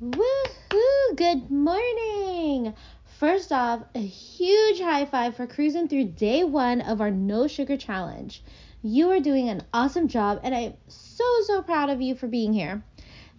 [0.00, 1.16] Woohoo!
[1.16, 2.72] Good morning!
[3.18, 7.76] First off, a huge high five for cruising through day one of our no sugar
[7.76, 8.44] challenge.
[8.80, 12.52] You are doing an awesome job, and I'm so, so proud of you for being
[12.52, 12.84] here.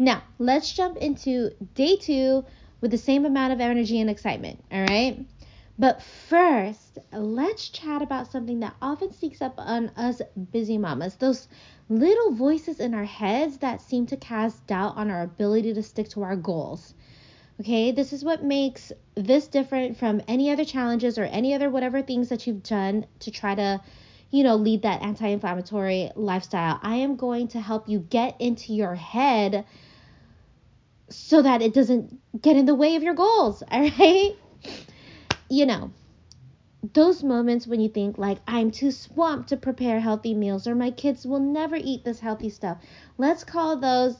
[0.00, 2.44] Now, let's jump into day two
[2.80, 5.24] with the same amount of energy and excitement, all right?
[5.80, 10.20] But first, let's chat about something that often sneaks up on us
[10.50, 11.46] busy mamas those
[11.88, 16.08] little voices in our heads that seem to cast doubt on our ability to stick
[16.10, 16.94] to our goals.
[17.60, 22.02] Okay, this is what makes this different from any other challenges or any other whatever
[22.02, 23.80] things that you've done to try to,
[24.32, 26.80] you know, lead that anti inflammatory lifestyle.
[26.82, 29.64] I am going to help you get into your head
[31.08, 33.62] so that it doesn't get in the way of your goals.
[33.70, 34.36] All right
[35.48, 35.90] you know,
[36.94, 40.90] those moments when you think like I'm too swamped to prepare healthy meals or my
[40.90, 42.78] kids will never eat this healthy stuff.
[43.16, 44.16] Let's call those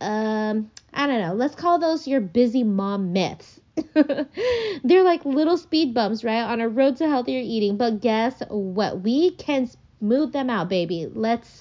[0.00, 3.60] um I don't know, let's call those your busy mom myths.
[3.94, 7.76] They're like little speed bumps, right, on a road to healthier eating.
[7.76, 9.00] But guess what?
[9.00, 11.08] We can smooth them out, baby.
[11.12, 11.60] Let's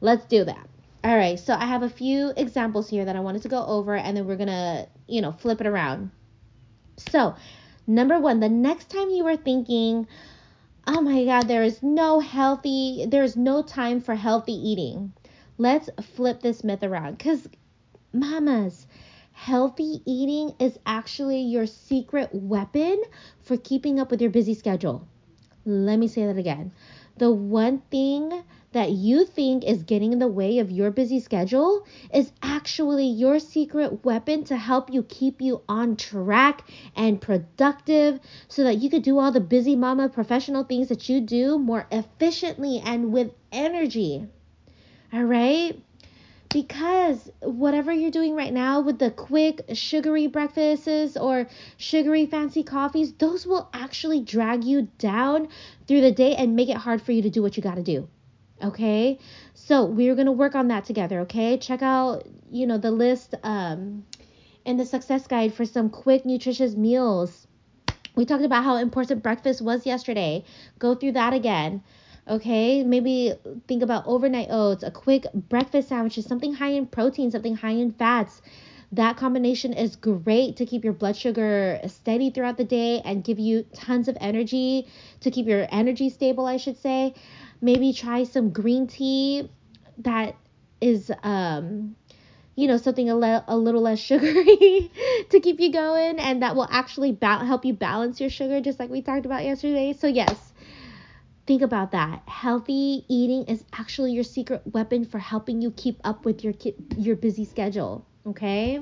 [0.00, 0.68] let's do that.
[1.04, 3.94] All right, so I have a few examples here that I wanted to go over
[3.94, 6.10] and then we're going to, you know, flip it around.
[6.96, 7.34] So,
[7.86, 10.06] Number one, the next time you are thinking,
[10.86, 15.12] oh my God, there is no healthy, there's no time for healthy eating.
[15.58, 17.46] Let's flip this myth around because,
[18.12, 18.86] mamas,
[19.32, 23.02] healthy eating is actually your secret weapon
[23.42, 25.06] for keeping up with your busy schedule.
[25.66, 26.72] Let me say that again.
[27.18, 28.44] The one thing
[28.74, 33.38] that you think is getting in the way of your busy schedule is actually your
[33.38, 39.04] secret weapon to help you keep you on track and productive so that you could
[39.04, 44.26] do all the busy mama professional things that you do more efficiently and with energy.
[45.12, 45.80] All right?
[46.48, 53.12] Because whatever you're doing right now with the quick sugary breakfasts or sugary fancy coffees,
[53.12, 55.48] those will actually drag you down
[55.86, 57.82] through the day and make it hard for you to do what you got to
[57.82, 58.08] do.
[58.64, 59.18] Okay,
[59.52, 61.20] so we're gonna work on that together.
[61.20, 64.06] Okay, check out you know the list um,
[64.64, 67.46] in the success guide for some quick nutritious meals.
[68.16, 70.44] We talked about how important breakfast was yesterday.
[70.78, 71.82] Go through that again.
[72.26, 73.34] Okay, maybe
[73.68, 77.90] think about overnight oats, a quick breakfast sandwich, something high in protein, something high in
[77.92, 78.40] fats.
[78.92, 83.40] That combination is great to keep your blood sugar steady throughout the day and give
[83.40, 84.86] you tons of energy
[85.20, 87.12] to keep your energy stable, I should say
[87.60, 89.48] maybe try some green tea
[89.98, 90.36] that
[90.80, 91.96] is um
[92.56, 94.90] you know something a, le- a little less sugary
[95.30, 98.78] to keep you going and that will actually ba- help you balance your sugar just
[98.78, 99.92] like we talked about yesterday.
[99.92, 100.52] So yes
[101.46, 102.22] think about that.
[102.26, 106.74] Healthy eating is actually your secret weapon for helping you keep up with your ki-
[106.96, 108.80] your busy schedule okay?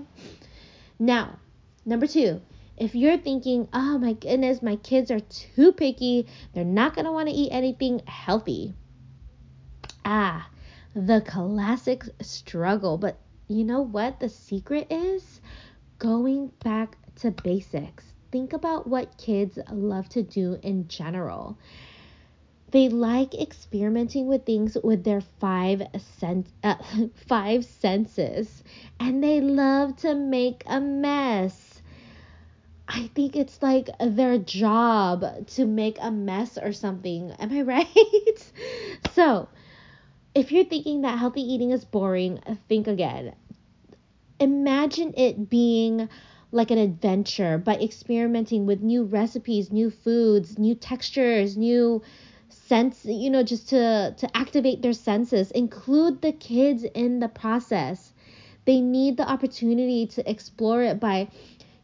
[0.99, 1.39] Now
[1.85, 2.41] number 2
[2.77, 7.13] if you're thinking, oh my goodness, my kids are too picky, they're not going to
[7.13, 8.75] want to eat anything healthy.
[10.05, 10.49] Ah,
[10.95, 12.99] the classic struggle.
[12.99, 13.19] But
[13.49, 14.21] you know what?
[14.21, 15.41] The secret is
[15.99, 18.05] going back to basics.
[18.31, 21.59] Think about what kids love to do in general.
[22.71, 25.83] They like experimenting with things with their five
[26.19, 26.77] sen- uh,
[27.29, 28.65] five senses,
[28.99, 31.62] and they love to make a mess
[32.95, 37.33] I think it's like their job to make a mess or something.
[37.39, 38.53] Am I right?
[39.15, 39.49] so,
[40.35, 42.39] if you're thinking that healthy eating is boring,
[42.69, 43.35] think again.
[44.39, 46.11] Imagine it being
[46.51, 52.03] like an adventure by experimenting with new recipes, new foods, new textures, new
[52.51, 55.51] sense, you know, just to to activate their senses.
[55.53, 58.13] Include the kids in the process.
[58.67, 61.29] They need the opportunity to explore it by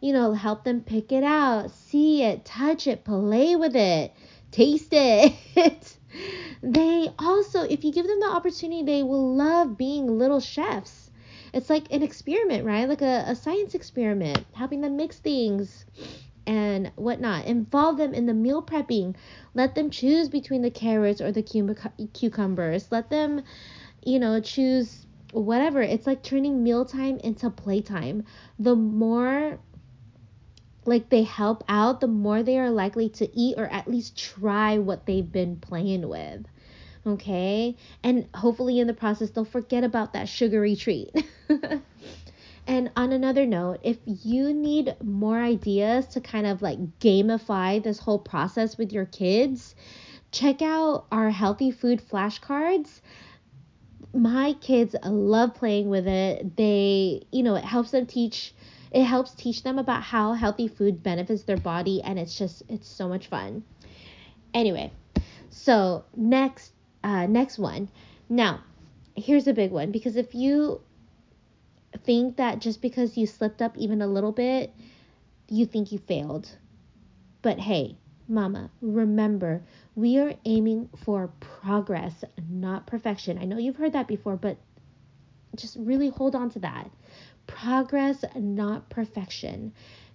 [0.01, 4.13] you know, help them pick it out, see it, touch it, play with it,
[4.51, 5.97] taste it.
[6.63, 11.11] they also, if you give them the opportunity, they will love being little chefs.
[11.53, 12.89] It's like an experiment, right?
[12.89, 15.85] Like a, a science experiment, helping them mix things
[16.47, 17.47] and whatnot.
[17.47, 19.17] Involve them in the meal prepping.
[19.55, 21.43] Let them choose between the carrots or the
[22.13, 22.91] cucumbers.
[22.91, 23.43] Let them,
[24.05, 25.83] you know, choose whatever.
[25.83, 28.25] It's like turning mealtime into playtime.
[28.59, 29.59] The more
[30.89, 34.79] like they help out, the more they are likely to eat or at least try
[34.79, 36.47] what they've been playing with.
[37.07, 37.77] Okay?
[38.03, 41.11] And hopefully in the process, they'll forget about that sugary treat.
[42.67, 47.99] and on another note, if you need more ideas to kind of like gamify this
[47.99, 49.75] whole process with your kids,
[50.33, 53.01] check out our healthy food flashcards
[54.15, 56.57] my kids love playing with it.
[56.57, 58.55] They, you know, it helps them teach
[58.91, 62.89] it helps teach them about how healthy food benefits their body and it's just it's
[62.89, 63.63] so much fun.
[64.55, 64.91] Anyway,
[65.51, 66.73] so next
[67.05, 67.89] uh next one.
[68.29, 68.63] Now,
[69.17, 70.81] here's a big one because if you
[72.05, 74.75] think that just because you slipped up even a little bit,
[75.49, 76.49] you think you failed.
[77.43, 77.97] But hey,
[78.29, 79.63] mama, remember,
[79.95, 83.39] we are aiming for progress, not perfection.
[83.39, 84.59] I know you've heard that before, but
[85.57, 86.91] just really hold on to that.
[87.49, 89.73] Progress, not perfection.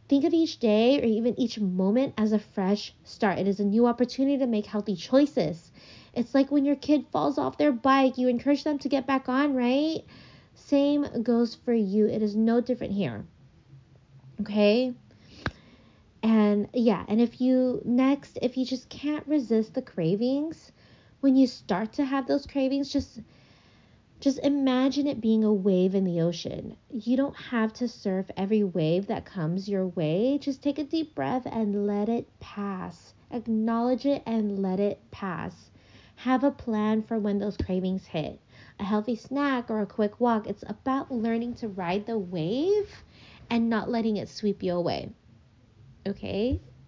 [0.07, 3.39] Think of each day or even each moment as a fresh start.
[3.39, 5.71] It is a new opportunity to make healthy choices.
[6.13, 9.27] It's like when your kid falls off their bike, you encourage them to get back
[9.27, 10.05] on, right?
[10.55, 12.05] Same goes for you.
[12.07, 13.25] It is no different here.
[14.41, 14.93] Okay?
[16.21, 20.71] And yeah, and if you next, if you just can't resist the cravings,
[21.21, 23.19] when you start to have those cravings, just
[24.23, 26.77] just imagine it being a wave in the ocean.
[26.89, 30.37] You don't have to surf every wave that comes your way.
[30.37, 33.13] Just take a deep breath and let it pass.
[33.31, 35.71] Acknowledge it and let it pass.
[36.15, 38.39] Have a plan for when those cravings hit.
[38.79, 40.47] A healthy snack or a quick walk.
[40.47, 43.03] It's about learning to ride the wave
[43.49, 45.11] and not letting it sweep you away.
[46.07, 46.61] Okay?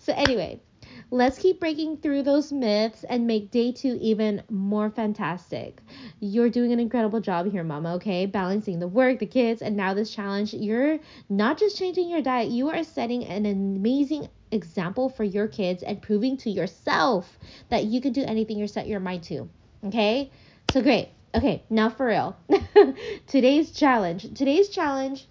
[0.00, 0.60] so, anyway,
[1.10, 5.80] let's keep breaking through those myths and make day two even more fantastic.
[6.20, 8.26] You're doing an incredible job here, Mama, okay?
[8.26, 10.52] Balancing the work, the kids, and now this challenge.
[10.52, 15.82] You're not just changing your diet, you are setting an amazing example for your kids
[15.82, 17.38] and proving to yourself
[17.68, 19.48] that you can do anything you set your mind to.
[19.84, 20.30] Okay?
[20.72, 21.10] So great.
[21.34, 22.36] Okay, now for real.
[23.26, 24.34] Today's challenge.
[24.34, 25.26] Today's challenge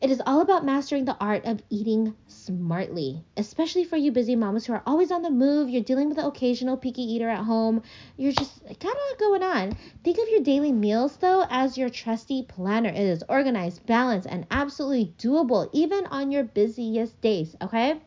[0.00, 2.14] it is all about mastering the art of eating
[2.48, 5.68] smartly, especially for you busy mamas who are always on the move.
[5.68, 7.82] You're dealing with the occasional picky eater at home.
[8.16, 9.76] You're just a lot going on.
[10.02, 12.88] Think of your daily meals, though, as your trusty planner.
[12.88, 18.00] It is organized, balanced, and absolutely doable, even on your busiest days, okay?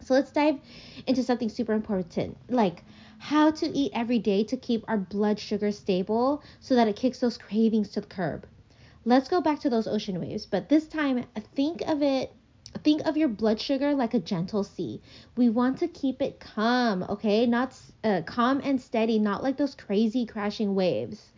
[0.00, 0.58] So let's dive
[1.06, 2.82] into something super important like
[3.18, 7.20] how to eat every day to keep our blood sugar stable so that it kicks
[7.20, 8.44] those cravings to the curb
[9.04, 11.24] let's go back to those ocean waves, but this time
[11.54, 12.32] think of it
[12.82, 15.00] think of your blood sugar like a gentle sea.
[15.36, 17.46] We want to keep it calm, okay?
[17.46, 21.32] Not uh, calm and steady, not like those crazy crashing waves.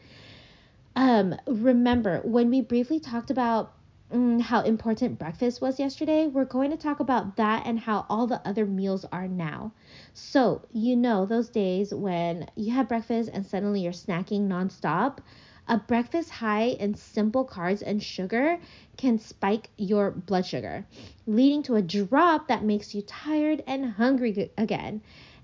[0.96, 3.72] Um, remember when we briefly talked about
[4.12, 8.26] mm, how important breakfast was yesterday, we're going to talk about that and how all
[8.26, 9.72] the other meals are now.
[10.12, 15.18] So, you know, those days when you have breakfast and suddenly you're snacking nonstop.
[15.66, 18.58] A breakfast high in simple carbs and sugar
[18.98, 20.84] can spike your blood sugar,
[21.26, 25.00] leading to a drop that makes you tired and hungry again.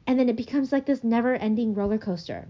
[0.07, 2.49] And then it becomes like this never ending roller coaster.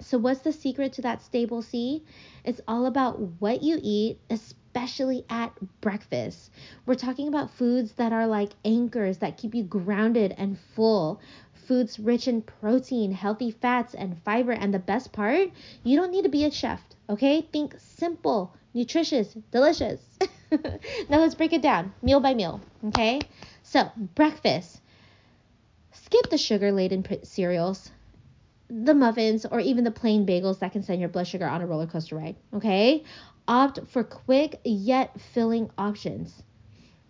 [0.00, 2.02] So, what's the secret to that stable sea?
[2.44, 6.50] It's all about what you eat, especially at breakfast.
[6.84, 11.20] We're talking about foods that are like anchors that keep you grounded and full
[11.66, 14.52] foods rich in protein, healthy fats, and fiber.
[14.52, 15.50] And the best part,
[15.82, 17.42] you don't need to be a chef, okay?
[17.52, 20.00] Think simple, nutritious, delicious.
[20.50, 23.20] now let's break it down meal by meal, okay?
[23.62, 24.80] So, breakfast.
[25.92, 27.90] Skip the sugar laden cereals,
[28.68, 31.66] the muffins, or even the plain bagels that can send your blood sugar on a
[31.66, 33.02] roller coaster ride, okay?
[33.48, 36.42] Opt for quick yet filling options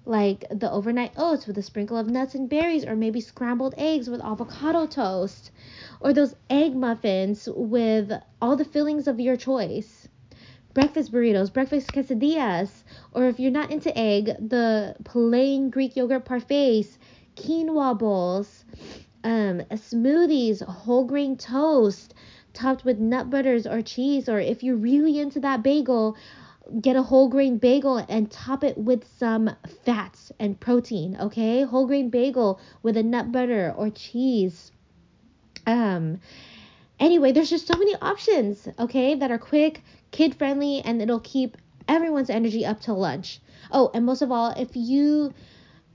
[0.07, 4.09] like the overnight oats with a sprinkle of nuts and berries, or maybe scrambled eggs
[4.09, 5.51] with avocado toast,
[6.01, 10.09] or those egg muffins with all the fillings of your choice.
[10.73, 16.99] Breakfast burritos, breakfast quesadillas, or if you're not into egg, the plain Greek yogurt parfaits,
[17.35, 18.65] quinoa bowls,
[19.25, 22.15] um, smoothies, whole grain toast,
[22.53, 26.17] topped with nut butters or cheese, or if you're really into that bagel,
[26.81, 29.51] get a whole grain bagel and top it with some
[29.85, 31.63] fats and protein, okay?
[31.63, 34.73] Whole grain bagel with a nut butter or cheese.
[35.67, 36.21] Um
[36.99, 41.57] anyway, there's just so many options, okay, that are quick, kid friendly and it'll keep
[41.89, 43.41] everyone's energy up till lunch.
[43.71, 45.33] Oh, and most of all, if you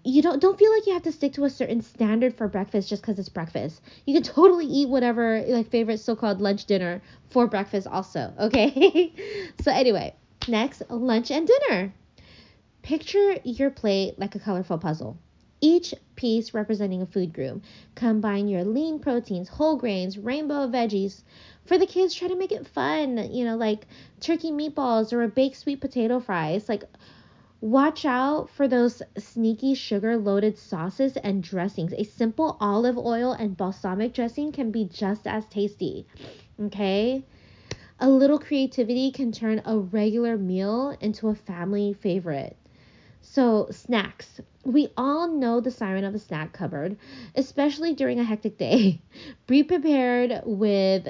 [0.03, 2.89] you don't don't feel like you have to stick to a certain standard for breakfast
[2.89, 3.81] just because it's breakfast.
[4.05, 8.33] You can totally eat whatever like favorite so-called lunch dinner for breakfast also.
[8.39, 9.13] Okay.
[9.61, 10.15] so anyway,
[10.47, 11.93] Next, lunch and dinner.
[12.81, 15.17] Picture your plate like a colorful puzzle.
[15.61, 17.63] Each piece representing a food group.
[17.93, 21.21] Combine your lean proteins, whole grains, rainbow veggies.
[21.65, 23.85] For the kids, try to make it fun, you know, like
[24.19, 26.67] turkey meatballs or a baked sweet potato fries.
[26.67, 26.85] Like,
[27.61, 31.93] watch out for those sneaky sugar loaded sauces and dressings.
[31.93, 36.07] A simple olive oil and balsamic dressing can be just as tasty.
[36.59, 37.23] Okay?
[38.03, 42.57] A little creativity can turn a regular meal into a family favorite.
[43.21, 44.41] So, snacks.
[44.65, 46.97] We all know the siren of a snack cupboard,
[47.35, 49.03] especially during a hectic day.
[49.47, 51.09] Be prepared with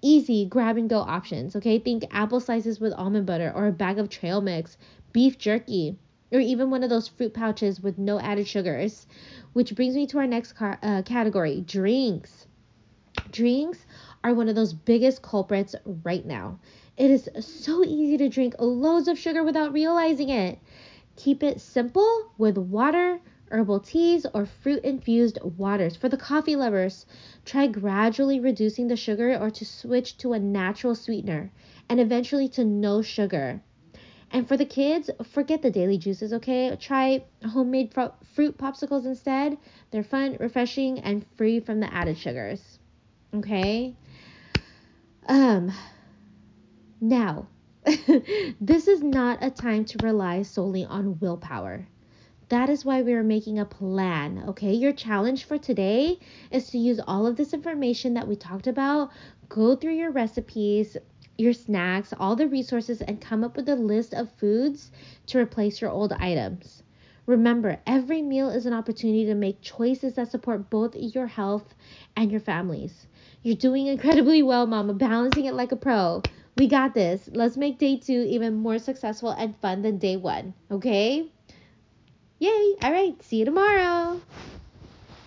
[0.00, 1.80] easy grab and go options, okay?
[1.80, 4.78] Think apple slices with almond butter or a bag of trail mix,
[5.12, 5.98] beef jerky,
[6.30, 9.08] or even one of those fruit pouches with no added sugars.
[9.54, 12.46] Which brings me to our next car- uh, category drinks.
[13.32, 13.86] Drinks
[14.24, 15.74] are one of those biggest culprits
[16.04, 16.58] right now.
[16.96, 20.58] It is so easy to drink loads of sugar without realizing it.
[21.16, 25.96] Keep it simple with water, herbal teas, or fruit infused waters.
[25.96, 27.04] For the coffee lovers,
[27.44, 31.50] try gradually reducing the sugar or to switch to a natural sweetener
[31.88, 33.60] and eventually to no sugar.
[34.30, 36.74] And for the kids, forget the daily juices, okay?
[36.76, 39.58] Try homemade fr- fruit popsicles instead.
[39.90, 42.78] They're fun, refreshing, and free from the added sugars.
[43.34, 43.94] Okay?
[45.26, 45.72] Um
[47.00, 47.48] now,
[48.60, 51.88] this is not a time to rely solely on willpower.
[52.48, 54.72] That is why we are making a plan, okay?
[54.72, 56.18] Your challenge for today
[56.50, 59.10] is to use all of this information that we talked about,
[59.48, 60.96] go through your recipes,
[61.38, 64.92] your snacks, all the resources, and come up with a list of foods
[65.26, 66.82] to replace your old items.
[67.26, 71.74] Remember, every meal is an opportunity to make choices that support both your health
[72.16, 73.06] and your families.
[73.42, 76.22] You're doing incredibly well, Mama, balancing it like a pro.
[76.56, 77.28] We got this.
[77.32, 81.28] Let's make day two even more successful and fun than day one, okay?
[82.38, 82.74] Yay!
[82.82, 84.20] All right, see you tomorrow.